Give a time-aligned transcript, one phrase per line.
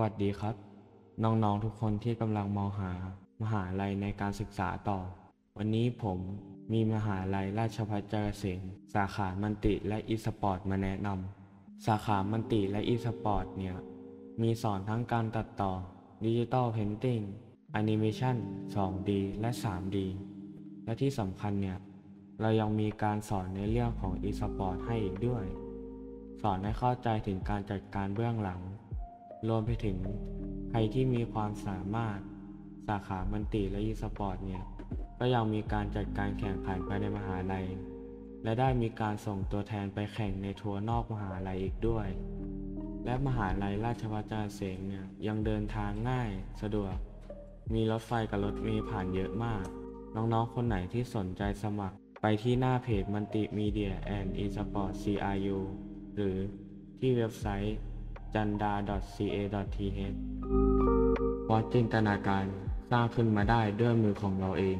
[0.00, 0.54] สวัสดีครับ
[1.24, 2.92] น้องๆทุกคนที่กำลังมองหา
[3.42, 4.98] มหาลัยในการศึกษาต่อ
[5.56, 6.18] วันนี้ผม
[6.72, 8.62] มีมหาลัยราชภัฏจันทรเกษม
[8.94, 13.76] สาขามัลติและอีสปอร์ตมาแนะนำสาขามัลติและอีสปอร์ตเนี่ย
[14.42, 15.72] มีสอนทั้งการตัดต่อ
[16.24, 17.20] digital painting
[17.72, 18.36] แอนิเมชัน
[18.74, 19.96] 2D และ 3D
[20.84, 21.78] และที่สำคัญเนี่ย
[22.40, 25.44] เรายังมีการสอนในเรื่องของ e-sport ให้อีกด้วย
[26.42, 28.62] สอนให้เข้าใจถึงการจัดการเบื้องหลัง
[29.48, 29.96] รวมไปถึง
[30.70, 32.18] ใครที่มีความสามารถ
[32.86, 34.64] สาขามันติและ e-sport เนี่ย
[35.18, 37.66] ก็ยังมีการจัดการแข่งขันภายในมหาลัย
[38.42, 42.08] และได้มีการส่งตัวแทนไปแข่งในทัวร์นอกมหาลัยอีกด้วย
[43.04, 46.30] และมหาลัยราชภัฏจักรเกษมเนี่ยยังเดินทางง่าย
[46.62, 46.94] สะดวก
[47.74, 49.64] มีรถไฟกับรถเมล์ผ่านเยอะมาก
[50.14, 55.58] น้องๆ คนไหนที่สนใจสมัครไปที่หน้าเพจมันติมีเดียแอนด์อีสปอร์ต CRU
[56.14, 56.36] หรือ
[56.98, 57.76] ที่เว็บไซต์
[58.34, 60.16] janda.ca.th
[61.44, 62.44] เพราจินตนาการ
[62.90, 64.76] สร้างขึ้นมาได้ด้วยมือของเราเอง